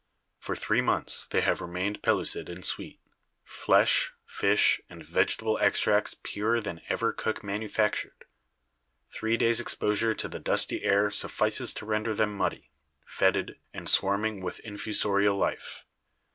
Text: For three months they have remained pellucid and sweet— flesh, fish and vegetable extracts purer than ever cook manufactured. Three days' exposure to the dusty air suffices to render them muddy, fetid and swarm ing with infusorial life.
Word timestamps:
For 0.39 0.55
three 0.55 0.81
months 0.81 1.25
they 1.25 1.41
have 1.41 1.61
remained 1.61 2.01
pellucid 2.01 2.49
and 2.49 2.65
sweet— 2.65 2.99
flesh, 3.43 4.13
fish 4.25 4.81
and 4.89 5.03
vegetable 5.05 5.59
extracts 5.59 6.15
purer 6.23 6.59
than 6.59 6.81
ever 6.89 7.13
cook 7.13 7.43
manufactured. 7.43 8.25
Three 9.11 9.37
days' 9.37 9.59
exposure 9.59 10.15
to 10.15 10.27
the 10.27 10.39
dusty 10.39 10.81
air 10.83 11.11
suffices 11.11 11.71
to 11.75 11.85
render 11.85 12.15
them 12.15 12.35
muddy, 12.35 12.71
fetid 13.05 13.59
and 13.75 13.87
swarm 13.87 14.25
ing 14.25 14.41
with 14.41 14.59
infusorial 14.63 15.37
life. 15.37 15.85